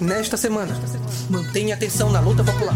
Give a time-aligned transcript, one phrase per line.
[0.00, 0.74] Nesta semana,
[1.30, 2.74] mantenha atenção na luta popular.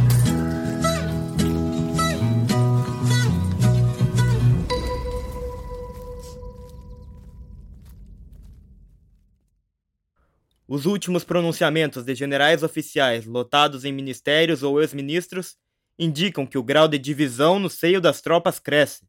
[10.68, 15.56] Os últimos pronunciamentos de generais oficiais lotados em ministérios ou ex-ministros
[15.98, 19.04] indicam que o grau de divisão no seio das tropas cresce.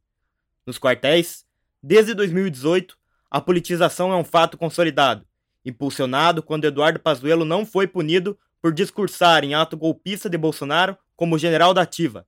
[0.66, 1.45] Nos quartéis,
[1.81, 2.98] desde 2018,
[3.30, 5.29] a politização é um fato consolidado,
[5.66, 11.38] impulsionado quando Eduardo Pazuello não foi punido por discursar em ato golpista de Bolsonaro como
[11.38, 12.26] general da ativa.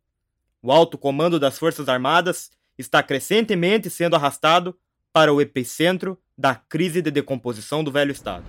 [0.62, 4.78] O alto comando das Forças Armadas está crescentemente sendo arrastado
[5.12, 8.46] para o epicentro da crise de decomposição do velho Estado.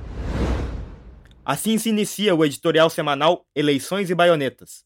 [1.45, 4.85] Assim se inicia o editorial semanal Eleições e Baionetas,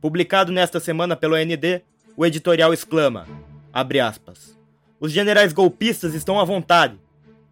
[0.00, 1.82] Publicado nesta semana pelo AND,
[2.16, 3.26] o editorial exclama,
[3.72, 4.56] aspas,
[5.00, 6.96] Os generais golpistas estão à vontade.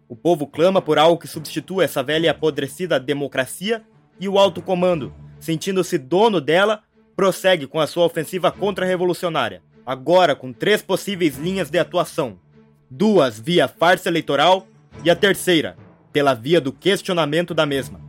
[0.09, 3.83] O povo clama por algo que substitua essa velha e apodrecida democracia
[4.19, 6.81] e o alto comando, sentindo-se dono dela,
[7.15, 12.39] prossegue com a sua ofensiva contra-revolucionária, agora com três possíveis linhas de atuação.
[12.89, 14.65] Duas via farsa eleitoral
[15.03, 15.75] e a terceira,
[16.13, 17.99] pela via do questionamento da mesma.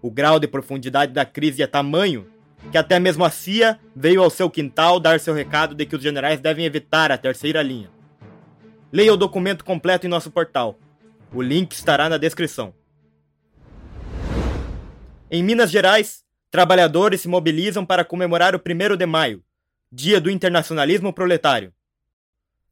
[0.00, 2.26] O grau de profundidade da crise é tamanho
[2.70, 6.02] que até mesmo a CIA veio ao seu quintal dar seu recado de que os
[6.02, 7.90] generais devem evitar a terceira linha.
[8.92, 10.78] Leia o documento completo em nosso portal.
[11.34, 12.72] O link estará na descrição.
[15.28, 19.42] Em Minas Gerais, trabalhadores se mobilizam para comemorar o 1 de maio,
[19.90, 21.72] Dia do Internacionalismo Proletário.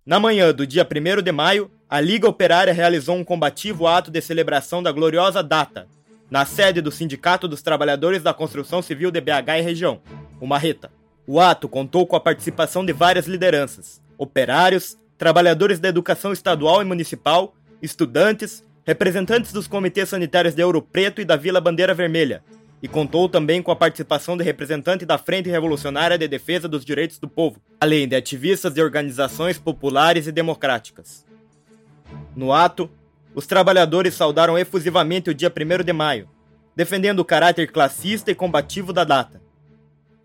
[0.06, 4.20] Na manhã do dia 1 de maio, a Liga Operária realizou um combativo ato de
[4.20, 5.88] celebração da gloriosa data,
[6.30, 10.00] na sede do Sindicato dos Trabalhadores da Construção Civil de BH e região,
[10.40, 10.88] o Marreta.
[11.26, 16.84] O ato contou com a participação de várias lideranças, operários, trabalhadores da educação estadual e
[16.84, 22.42] municipal, estudantes, representantes dos comitês sanitários de Ouro Preto e da Vila Bandeira Vermelha,
[22.80, 27.18] e contou também com a participação de representantes da Frente Revolucionária de Defesa dos Direitos
[27.18, 31.26] do Povo, além de ativistas de organizações populares e democráticas.
[32.34, 32.90] No ato,
[33.34, 36.28] os trabalhadores saudaram efusivamente o dia 1 de maio,
[36.74, 39.40] defendendo o caráter classista e combativo da data.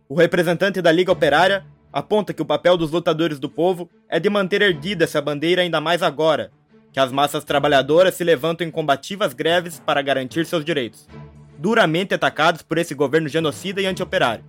[0.10, 4.30] O representante da Liga Operária aponta que o papel dos lutadores do povo é de
[4.30, 6.52] manter erguida essa bandeira ainda mais agora,
[6.98, 11.08] que as massas trabalhadoras se levantam em combativas greves para garantir seus direitos,
[11.56, 14.44] duramente atacados por esse governo genocida e antioperário.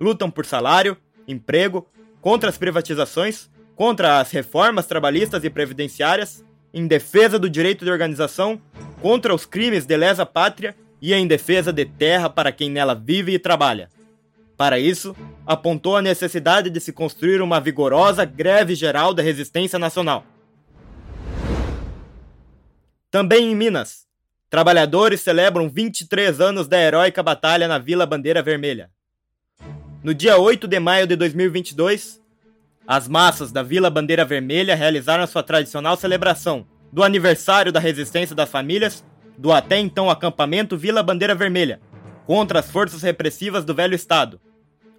[0.00, 1.84] Lutam por salário, emprego,
[2.20, 8.62] contra as privatizações, contra as reformas trabalhistas e previdenciárias em defesa do direito de organização,
[9.00, 13.34] contra os crimes de lesa pátria e em defesa de terra para quem nela vive
[13.34, 13.90] e trabalha.
[14.56, 20.24] Para isso, apontou a necessidade de se construir uma vigorosa greve geral da resistência nacional.
[23.12, 24.06] Também em Minas,
[24.48, 28.88] trabalhadores celebram 23 anos da heróica batalha na Vila Bandeira Vermelha.
[30.02, 32.22] No dia 8 de maio de 2022,
[32.86, 38.48] as massas da Vila Bandeira Vermelha realizaram sua tradicional celebração do aniversário da resistência das
[38.48, 39.04] famílias
[39.36, 41.82] do até então acampamento Vila Bandeira Vermelha
[42.24, 44.40] contra as forças repressivas do velho Estado,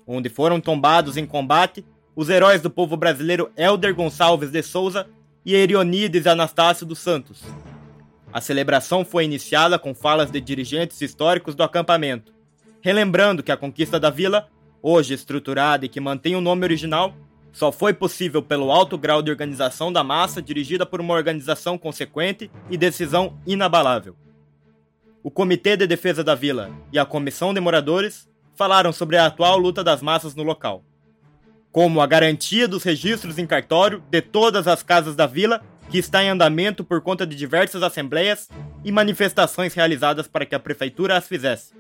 [0.06, 1.84] onde foram tombados em combate
[2.16, 5.07] os heróis do povo brasileiro Elder Gonçalves de Souza
[5.44, 7.41] e Erionides Anastácio dos Santos.
[8.34, 12.34] A celebração foi iniciada com falas de dirigentes históricos do acampamento,
[12.82, 14.50] relembrando que a conquista da vila,
[14.82, 17.14] hoje estruturada e que mantém o nome original,
[17.52, 22.50] só foi possível pelo alto grau de organização da massa dirigida por uma organização consequente
[22.72, 24.16] e decisão inabalável.
[25.22, 29.60] O Comitê de Defesa da Vila e a Comissão de Moradores falaram sobre a atual
[29.60, 30.84] luta das massas no local,
[31.72, 36.24] como a garantia dos registros em cartório de todas as casas da vila que está
[36.24, 38.50] em andamento por conta de diversas assembleias
[38.84, 41.74] e manifestações realizadas para que a prefeitura as fizesse.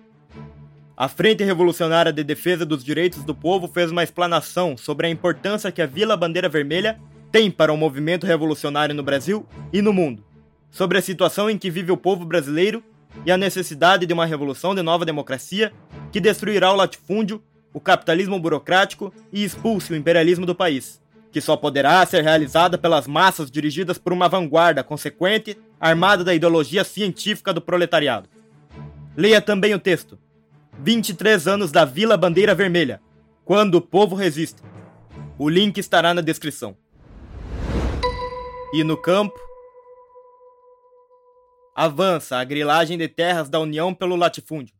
[0.95, 5.71] A Frente Revolucionária de Defesa dos Direitos do Povo fez uma explanação sobre a importância
[5.71, 6.99] que a Vila Bandeira Vermelha
[7.31, 9.43] tem para o movimento revolucionário no Brasil
[9.73, 10.23] e no mundo,
[10.69, 12.83] sobre a situação em que vive o povo brasileiro
[13.25, 15.73] e a necessidade de uma revolução de nova democracia
[16.11, 17.41] que destruirá o latifúndio,
[17.73, 21.01] o capitalismo burocrático e expulse o imperialismo do país,
[21.33, 26.83] que só poderá ser realizada pelas massas dirigidas por uma vanguarda consequente, armada da ideologia
[26.83, 28.29] científica do proletariado.
[29.17, 30.19] Leia também o texto
[30.79, 33.01] 23 anos da Vila Bandeira Vermelha,
[33.43, 34.61] quando o povo resiste.
[35.37, 36.77] O link estará na descrição.
[38.71, 39.39] E no campo,
[41.75, 44.75] avança a grilagem de terras da União pelo latifúndio.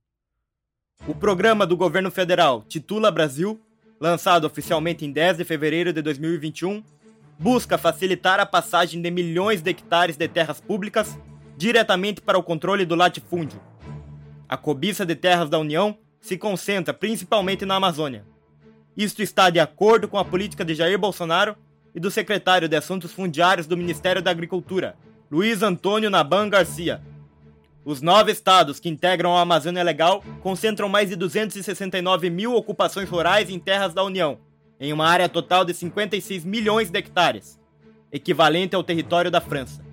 [1.08, 3.60] O programa do governo federal Titula Brasil,
[4.04, 6.84] lançado oficialmente em 10 de fevereiro de 2021,
[7.40, 11.18] busca facilitar a passagem de milhões de hectares de terras públicas
[11.56, 13.62] diretamente para o controle do latifúndio
[14.50, 18.26] A cobiça de terras da União se concentra principalmente na Amazônia.
[18.98, 21.56] Isto está de acordo com a política de Jair Bolsonaro
[21.96, 24.98] e do secretário de Assuntos Fundiários do Ministério da Agricultura,
[25.32, 27.02] Luiz Antônio Naban Garcia.
[27.86, 33.50] Os nove estados que integram a Amazônia Legal concentram mais de 269 mil ocupações rurais
[33.50, 34.38] em terras da União,
[34.80, 37.60] em uma área total de 56 milhões de hectares,
[38.10, 39.84] equivalente ao território da França.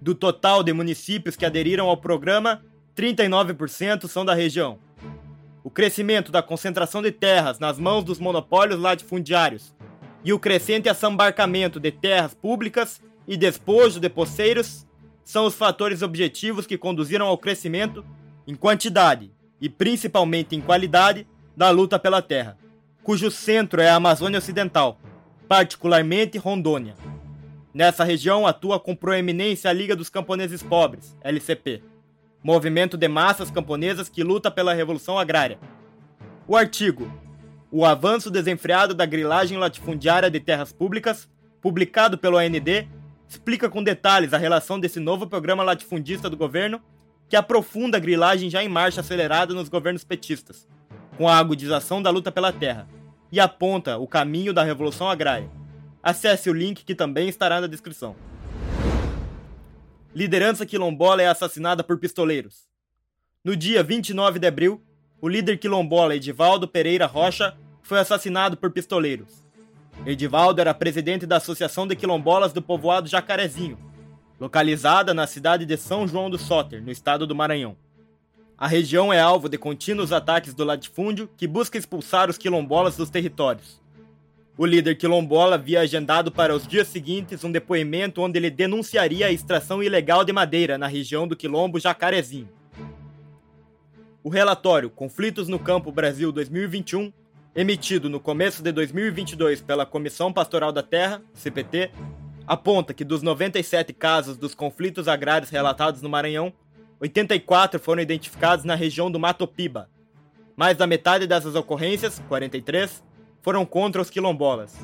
[0.00, 2.64] Do total de municípios que aderiram ao programa,
[2.96, 4.78] 39% são da região.
[5.64, 9.74] O crescimento da concentração de terras nas mãos dos monopólios latifundiários
[10.24, 14.86] e o crescente assambarcamento de terras públicas e despojo de poceiros
[15.30, 18.04] são os fatores objetivos que conduziram ao crescimento
[18.48, 19.30] em quantidade
[19.60, 21.24] e principalmente em qualidade
[21.56, 22.58] da luta pela terra,
[23.04, 24.98] cujo centro é a Amazônia Ocidental,
[25.46, 26.96] particularmente Rondônia.
[27.72, 31.80] Nessa região atua com proeminência a Liga dos Camponeses Pobres, LCP,
[32.42, 35.60] movimento de massas camponesas que luta pela revolução agrária.
[36.48, 37.08] O artigo
[37.70, 41.30] O avanço desenfreado da grilagem latifundiária de terras públicas,
[41.62, 42.88] publicado pelo AND,
[43.30, 46.82] explica com detalhes a relação desse novo programa latifundista do governo
[47.28, 50.66] que aprofunda a grilagem já em marcha acelerada nos governos petistas,
[51.16, 52.88] com a agudização da luta pela terra,
[53.30, 55.48] e aponta o caminho da revolução agrária.
[56.02, 58.16] Acesse o link que também estará na descrição.
[60.12, 62.68] Liderança quilombola é assassinada por pistoleiros.
[63.44, 64.82] No dia 29 de abril,
[65.20, 69.44] o líder quilombola Edivaldo Pereira Rocha foi assassinado por pistoleiros.
[70.06, 73.78] Edivaldo era presidente da Associação de Quilombolas do povoado Jacarezinho,
[74.40, 77.76] localizada na cidade de São João do Soter, no estado do Maranhão.
[78.56, 83.10] A região é alvo de contínuos ataques do latifúndio que busca expulsar os quilombolas dos
[83.10, 83.80] territórios.
[84.56, 89.32] O líder quilombola havia agendado para os dias seguintes um depoimento onde ele denunciaria a
[89.32, 92.48] extração ilegal de madeira na região do quilombo Jacarezinho.
[94.22, 97.12] O relatório Conflitos no Campo Brasil 2021,
[97.54, 101.90] emitido no começo de 2022 pela Comissão Pastoral da Terra, CPT,
[102.46, 106.52] aponta que dos 97 casos dos conflitos agrários relatados no Maranhão,
[107.00, 109.88] 84 foram identificados na região do Mato Piba.
[110.56, 113.02] Mais da metade dessas ocorrências, 43,
[113.40, 114.78] foram contra os quilombolas.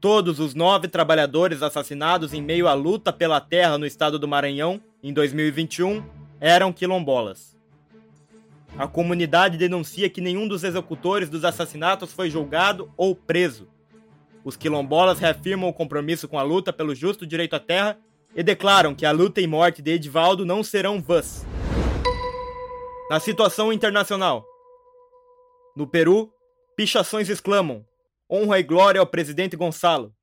[0.00, 4.80] Todos os nove trabalhadores assassinados em meio à luta pela terra no estado do Maranhão,
[5.02, 6.04] em 2021,
[6.40, 7.57] eram quilombolas.
[8.78, 13.68] A comunidade denuncia que nenhum dos executores dos assassinatos foi julgado ou preso.
[14.44, 17.98] Os quilombolas reafirmam o compromisso com a luta pelo justo direito à terra
[18.36, 21.44] e declaram que a luta e morte de Edivaldo não serão vãs.
[23.10, 24.46] Na situação internacional,
[25.74, 26.32] no Peru,
[26.76, 27.84] Pichações exclamam:
[28.30, 30.14] Honra e glória ao presidente Gonçalo.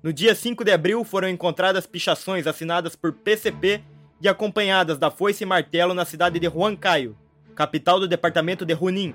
[0.00, 3.82] No dia 5 de abril foram encontradas pichações assinadas por PCP
[4.20, 7.16] e acompanhadas da foice e martelo na cidade de Huancayo,
[7.54, 9.14] capital do departamento de Junín.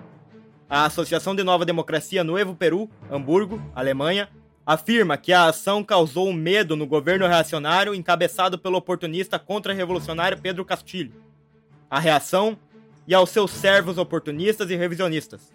[0.70, 4.30] A Associação de Nova Democracia Novo Peru, Hamburgo, Alemanha,
[4.66, 11.14] afirma que a ação causou medo no governo reacionário encabeçado pelo oportunista contra-revolucionário Pedro Castilho.
[11.90, 12.58] A reação
[13.08, 15.54] e aos seus servos oportunistas e revisionistas.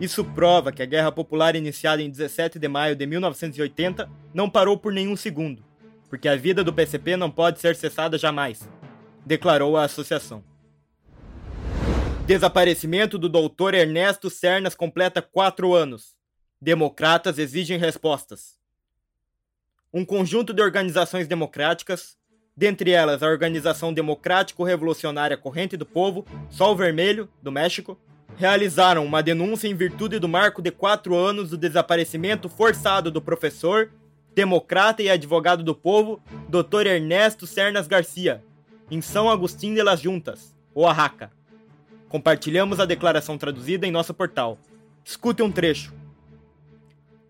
[0.00, 4.76] Isso prova que a Guerra Popular iniciada em 17 de maio de 1980 não parou
[4.76, 5.64] por nenhum segundo,
[6.08, 8.68] porque a vida do PCP não pode ser cessada jamais,
[9.24, 10.42] declarou a associação.
[12.26, 16.16] Desaparecimento do doutor Ernesto Cernas completa quatro anos.
[16.58, 18.54] Democratas exigem respostas.
[19.92, 22.16] Um conjunto de organizações democráticas,
[22.56, 28.00] dentre elas a Organização Democrático-Revolucionária Corrente do Povo, Sol Vermelho, do México,
[28.38, 33.92] realizaram uma denúncia em virtude do marco de quatro anos do desaparecimento forçado do professor,
[34.34, 36.86] democrata e advogado do povo, Dr.
[36.86, 38.42] Ernesto Cernas Garcia,
[38.90, 41.30] em São Agostinho de las Juntas, Oaxaca.
[42.14, 44.56] Compartilhamos a declaração traduzida em nosso portal.
[45.04, 45.92] Escute um trecho.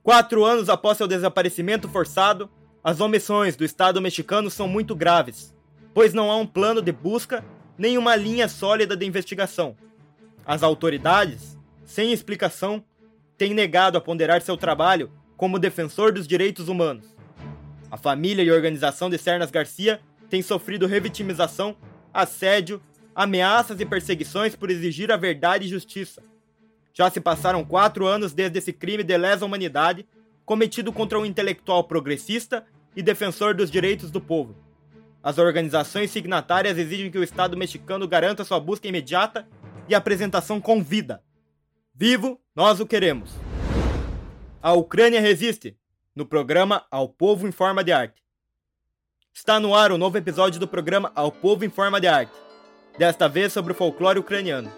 [0.03, 2.51] Quatro anos após seu desaparecimento forçado,
[2.85, 5.55] as omissões do Estado mexicano são muito graves,
[5.95, 7.43] pois não há um plano de busca
[7.79, 9.75] nem uma linha sólida de investigação
[10.47, 12.85] as autoridades, sem explicação,
[13.39, 17.07] têm negado a ponderar seu trabalho como defensor dos direitos humanos.
[17.91, 21.75] A família e organização de Cernas Garcia têm sofrido revitimização,
[22.13, 22.83] assédio,
[23.15, 26.23] ameaças e perseguições por exigir a verdade e justiça.
[26.93, 30.07] Já se passaram quatro anos desde esse crime de lesa humanidade
[30.45, 34.55] cometido contra um intelectual progressista e defensor dos direitos do povo.
[35.23, 39.49] As organizações signatárias exigem que o Estado mexicano garanta sua busca imediata
[39.89, 41.23] e apresentação com vida.
[41.95, 43.31] Vivo, nós o queremos.
[44.61, 45.77] A Ucrânia resiste,
[46.15, 48.23] no programa Ao Povo em Forma de Arte.
[49.33, 52.33] Está no ar o novo episódio do programa Ao Povo em Forma de Arte.
[52.99, 54.71] Desta vez sobre o folclore ucraniano.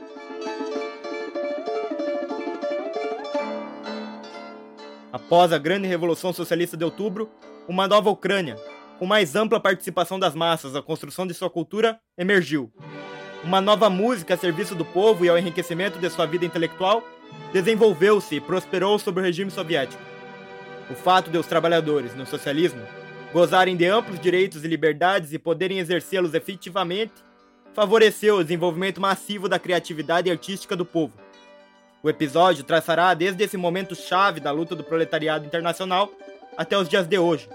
[5.12, 7.30] Após a grande revolução socialista de outubro,
[7.66, 8.56] uma nova Ucrânia,
[8.99, 12.70] com mais ampla participação das massas na construção de sua cultura, emergiu.
[13.42, 17.02] Uma nova música a serviço do povo e ao enriquecimento de sua vida intelectual
[17.52, 20.02] desenvolveu-se e prosperou sob o regime soviético.
[20.90, 22.82] O fato de os trabalhadores, no socialismo,
[23.32, 27.12] gozarem de amplos direitos e liberdades e poderem exercê-los efetivamente,
[27.76, 31.12] favoreceu o desenvolvimento massivo da criatividade artística do povo.
[32.02, 36.11] O episódio traçará desde esse momento chave da luta do proletariado internacional
[36.56, 37.47] até os dias de hoje,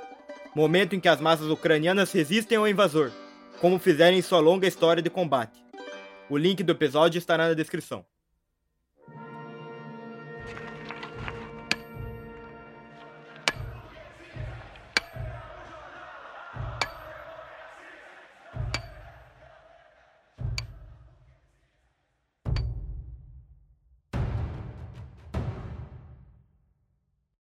[0.53, 3.11] momento em que as massas ucranianas resistem ao invasor,
[3.59, 5.59] como fizeram em sua longa história de combate.
[6.29, 8.05] O link do episódio estará na descrição.